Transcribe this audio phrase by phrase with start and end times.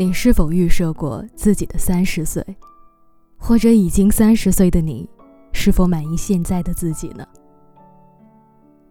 [0.00, 2.40] 你是否预设过自己的三十岁，
[3.36, 5.10] 或者已经三十岁的你，
[5.52, 7.26] 是否满意现在的自己呢？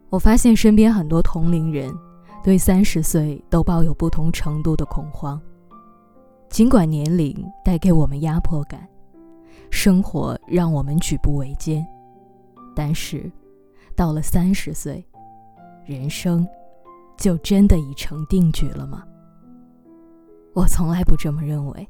[0.09, 1.89] 我发现身边很多同龄人
[2.43, 5.41] 对三十岁都抱有不同程度的恐慌。
[6.49, 8.85] 尽管年龄带给我们压迫感，
[9.71, 11.87] 生活让我们举步维艰，
[12.75, 13.31] 但是
[13.95, 15.07] 到了三十岁，
[15.85, 16.45] 人生
[17.17, 19.05] 就真的已成定局了吗？
[20.57, 21.87] 我从来不这么认为。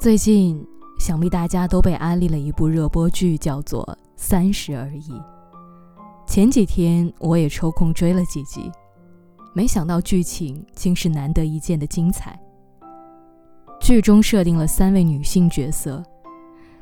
[0.00, 0.66] 最近，
[0.98, 3.84] 想必大家都被安利了一部热播剧，叫做
[4.16, 5.12] 《三十而已》。
[6.26, 8.68] 前几天我也抽空追了几集，
[9.54, 12.36] 没想到剧情竟是难得一见的精彩。
[13.80, 16.02] 剧中设定了三位女性角色，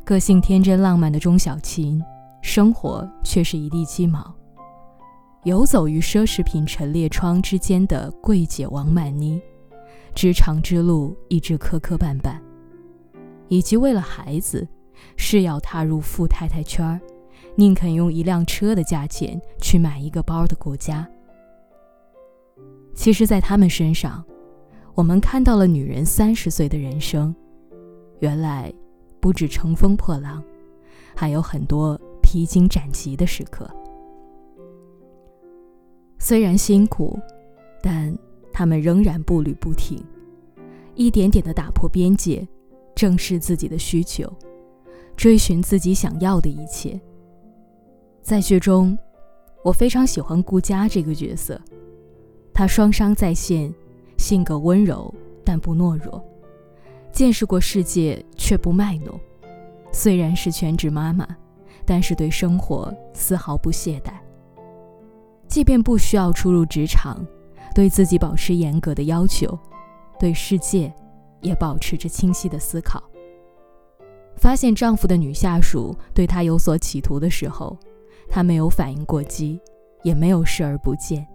[0.03, 2.03] 个性天真浪漫的钟小琴，
[2.41, 4.23] 生活却是一地鸡毛；
[5.45, 9.39] 游走于奢侈品陈列窗之间的柜姐王曼妮。
[10.15, 12.37] 职场之路一直磕磕绊绊，
[13.49, 14.67] 以及为了孩子，
[15.17, 17.01] 誓要踏入富太太圈儿，
[17.55, 21.09] 宁肯用一辆车的价钱去买一个包的顾家。
[22.95, 24.23] 其实，在他们身上，
[24.95, 27.35] 我们看到了女人三十岁的人生。
[28.19, 28.71] 原来，
[29.21, 30.43] 不止乘风破浪，
[31.17, 33.71] 还有很多披荆斩棘的时刻。
[36.19, 37.19] 虽然辛苦，
[37.81, 38.15] 但……
[38.61, 40.05] 他们仍然步履不停，
[40.95, 42.47] 一点点的打破边界，
[42.95, 44.31] 正视自己的需求，
[45.17, 47.01] 追寻自己想要的一切。
[48.21, 48.99] 在剧中，
[49.65, 51.59] 我非常喜欢顾佳这个角色，
[52.53, 53.75] 她双商在线，
[54.19, 55.11] 性格温柔
[55.43, 56.23] 但不懦弱，
[57.11, 59.19] 见识过世界却不卖弄。
[59.91, 61.27] 虽然是全职妈妈，
[61.87, 64.13] 但是对生活丝毫不懈怠，
[65.49, 67.27] 即便不需要初入职场。
[67.81, 69.59] 对自己保持严格的要求，
[70.19, 70.93] 对世界
[71.41, 73.03] 也保持着清晰的思考。
[74.37, 77.75] 发现丈夫的女下属对她有所企图的时候，
[78.29, 79.59] 她没有反应过激，
[80.03, 81.27] 也没有视而不见，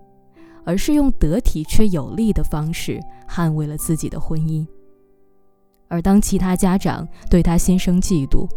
[0.64, 4.64] 而是用得体却有力的方式捍卫了自己的婚姻。
[5.88, 8.48] 而当其他家长对她心生嫉妒，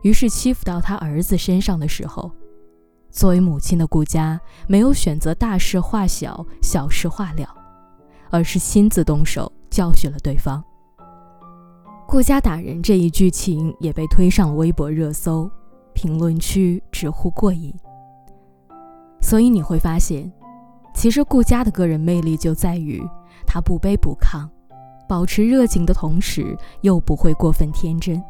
[0.00, 2.32] 于是欺负到她儿子身上的时候，
[3.16, 7.48] 作为母亲的顾佳没有选择大事化小、小事化了，
[8.28, 10.62] 而是亲自动手教训了对方。
[12.06, 15.50] 顾家打人这一剧情也被推上了微博热搜，
[15.94, 17.74] 评论区直呼过瘾。
[19.22, 20.30] 所以你会发现，
[20.94, 23.02] 其实顾佳的个人魅力就在于
[23.46, 24.46] 她不卑不亢，
[25.08, 28.22] 保持热情的同时又不会过分天真。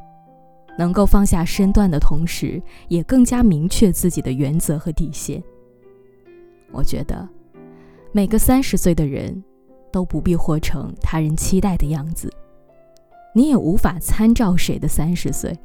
[0.78, 5.42] 能够放下身段的同时，也更加明确自己的原则和底线。
[6.72, 7.28] 我觉得，
[8.12, 9.42] 每个三十岁的人，
[9.90, 12.30] 都不必活成他人期待的样子，
[13.34, 15.56] 你也无法参照谁的三十岁。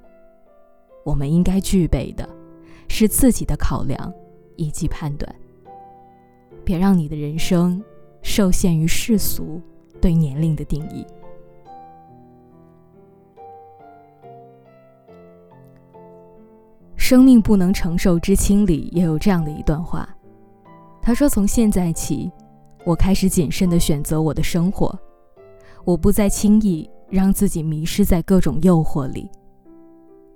[1.04, 2.28] 我们应该具备的，
[2.88, 4.14] 是自己的考量
[4.56, 5.36] 以及判断。
[6.64, 7.84] 别让你的人生
[8.22, 9.60] 受限于世俗
[10.00, 11.06] 对年龄的定义。
[17.12, 20.08] 生命不能承受之轻里也有这样的一段话，
[21.02, 22.32] 他说：“从现在起，
[22.86, 24.98] 我开始谨慎地选择我的生活，
[25.84, 29.30] 我不再轻易让自己迷失在各种诱惑里。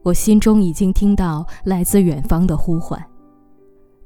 [0.03, 3.01] 我心中已经听到来自远方的呼唤，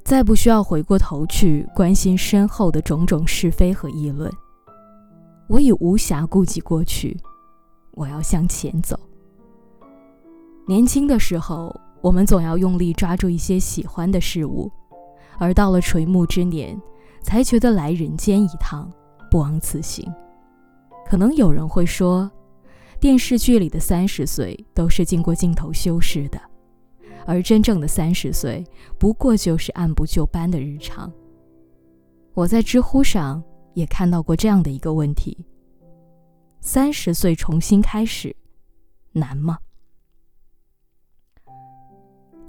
[0.04, 4.32] 再不需要回过头去关心身后的种种是非和议论。
[5.48, 7.18] 我已无暇顾及过去，
[7.94, 8.96] 我要向前走。
[10.68, 14.70] 年轻的时候。”我们总要用力抓住一些喜欢的事物，
[15.38, 16.80] 而到了垂暮之年，
[17.22, 18.90] 才觉得来人间一趟
[19.30, 20.10] 不枉此行。
[21.06, 22.30] 可能有人会说，
[22.98, 26.40] 电视剧里的三十岁都是经过镜头修饰的，
[27.26, 28.64] 而真正的三十岁
[28.98, 31.12] 不过就是按部就班的日常。
[32.32, 33.42] 我在知乎上
[33.74, 35.36] 也看到过这样的一个问题：
[36.60, 38.34] 三十岁重新开始，
[39.12, 39.58] 难吗？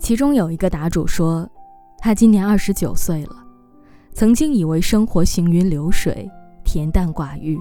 [0.02, 1.48] 其中有一个答主说，
[2.00, 3.36] 他今年二十九岁了，
[4.14, 6.28] 曾经以为生活行云流水、
[6.66, 7.56] 恬淡寡欲，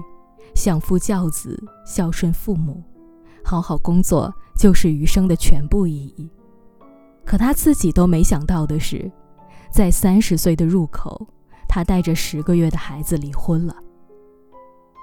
[0.55, 2.83] 相夫教子、孝顺父母、
[3.43, 6.27] 好好工作就是余生的全部意义。
[7.23, 9.09] 可他自己都没想到的是，
[9.71, 11.27] 在三十岁的入口，
[11.69, 13.75] 他带着十个月的孩子离婚了。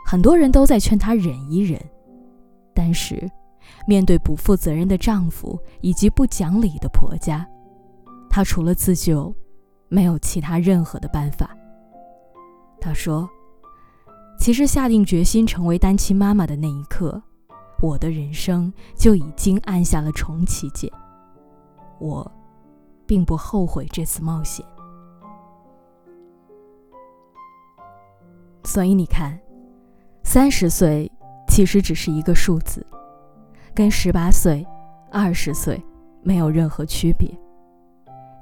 [0.04, 1.80] 很多人都在劝他忍一忍，
[2.74, 3.30] 但是。
[3.86, 7.46] 面对不负责任的丈夫以及不讲理的婆家，
[8.28, 9.34] 她除了自救，
[9.88, 11.56] 没有其他任何的办法。
[12.80, 13.28] 她说
[14.38, 17.20] ：“其实下定决心成为单亲妈妈的那一刻，
[17.80, 20.90] 我的人生就已经按下了重启键。
[21.98, 22.30] 我，
[23.06, 24.64] 并不后悔这次冒险。
[28.64, 29.38] 所以你看，
[30.22, 31.10] 三十岁
[31.48, 32.86] 其实只是一个数字，
[33.78, 34.66] 跟十八岁、
[35.08, 35.80] 二十岁
[36.20, 37.30] 没有任何区别。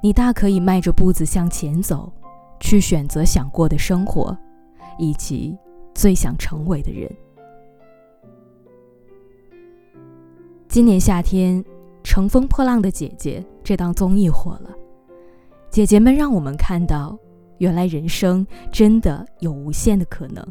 [0.01, 2.11] 你大可以迈着步子向前走，
[2.59, 4.35] 去选择想过的生活，
[4.97, 5.55] 以及
[5.93, 7.07] 最想成为的人。
[10.67, 11.63] 今年夏天，
[12.01, 14.71] 《乘风破浪的姐姐》这档综艺火了，
[15.69, 17.15] 姐姐们让我们看到，
[17.59, 20.43] 原来人生真的有无限的可能。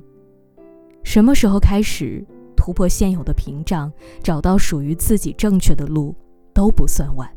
[1.03, 2.25] 什么时候开始
[2.57, 3.93] 突破现有的屏障，
[4.23, 6.15] 找到属于自己正确的路，
[6.53, 7.31] 都不算晚。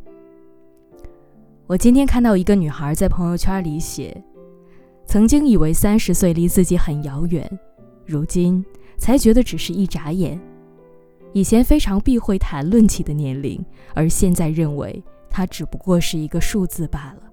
[1.67, 4.23] 我今天看到一个女孩在朋友圈里写
[5.05, 7.47] ：“曾经以为三十岁离自己很遥远，
[8.05, 8.65] 如今
[8.97, 10.39] 才觉得只是一眨眼。
[11.31, 13.63] 以前非常避讳谈论起的年龄，
[13.93, 17.23] 而现在认为它只不过是一个数字罢了。”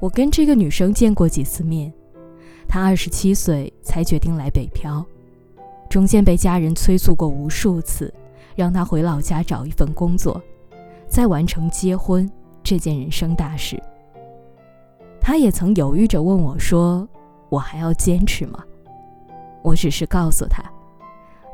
[0.00, 1.92] 我跟这个女生见过几次面，
[2.66, 5.04] 她二十七岁才决定来北漂，
[5.90, 8.14] 中间被家人催促过无数次，
[8.54, 10.40] 让他回老家找一份工作，
[11.06, 12.30] 再完成结婚。
[12.62, 13.82] 这件人生大事，
[15.18, 17.08] 他也曾犹豫着问我说
[17.48, 18.62] ：“我还要坚持吗？”
[19.64, 20.62] 我只是告诉他，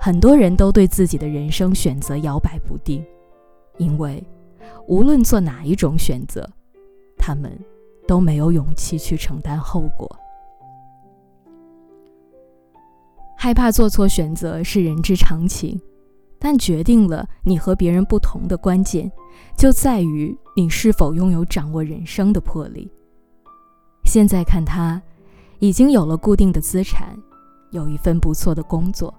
[0.00, 3.02] 很多人都对自己的人生选择摇摆不定，
[3.78, 4.22] 因为
[4.88, 6.46] 无论做哪一种选择，
[7.16, 7.56] 他们
[8.06, 10.10] 都没有勇气去承担后果。
[13.46, 15.80] 害怕做错选择是人之常情。
[16.36, 19.08] 但决定了你和别人不同的关键，
[19.56, 22.90] 就在于你是否拥有掌握人生的魄力。
[24.04, 25.00] 现在看他，
[25.60, 27.16] 已经有了固定的资产，
[27.70, 29.14] 有一份不错的工作。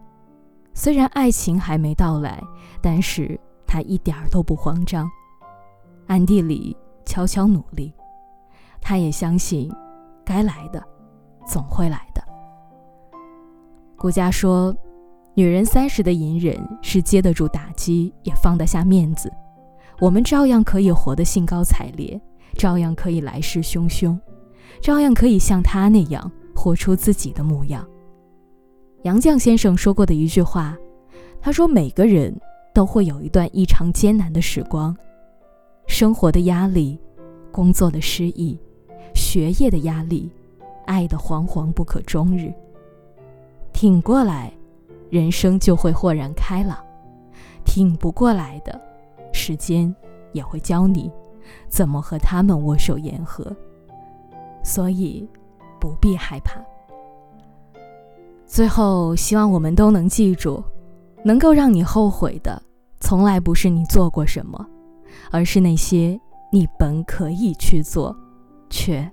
[0.74, 2.44] 虽然爱情还没到来，
[2.82, 5.10] 但是他一点儿都不慌张，
[6.08, 6.76] 暗地里
[7.06, 7.94] 悄悄努力。
[8.82, 9.74] 他也相信，
[10.26, 10.84] 该来的，
[11.46, 12.27] 总会来的。
[13.98, 14.76] 顾家说。
[15.36, 19.32] 女人三十的隐忍是接得住打击，也放得下面子。
[20.00, 22.20] 我们照样可以活得兴高采烈，
[22.56, 24.18] 照样可以来势汹汹，
[24.82, 27.88] 照样可以像她那样活出自己的模样。
[29.04, 30.76] 杨绛先生说过的一句话，
[31.40, 32.36] 他说：“每个人
[32.74, 34.98] 都会有一段异常艰难的时光，
[35.86, 37.00] 生活的压力，
[37.52, 38.60] 工作的失意，
[39.14, 40.32] 学业的压力，
[40.88, 42.52] 爱的惶惶不可终日，
[43.78, 44.52] 挺过来。”
[45.12, 46.78] 人生就会豁然开朗，
[47.64, 48.82] 挺不过来的，
[49.32, 49.96] 时间
[50.34, 51.10] 也会教你
[51.70, 53.56] 怎么和他们握手言和，
[54.64, 55.26] 所以
[55.80, 56.60] 不必害怕。
[58.48, 60.62] 最后，希望我们都能记住，
[61.24, 62.62] 能够让你后悔的，
[63.00, 64.66] 从来不是你做过什么，
[65.32, 66.20] 而是那些
[66.52, 68.14] 你本可以去做，
[68.70, 69.10] 却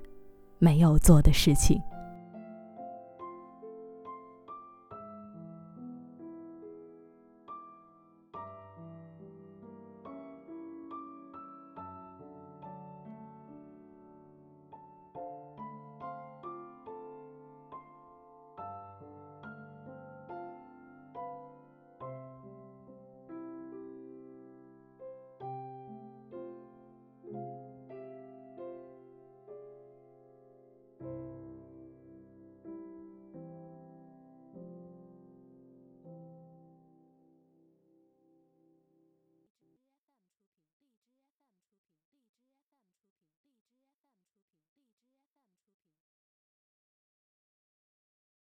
[0.57, 1.79] 没有做的事情。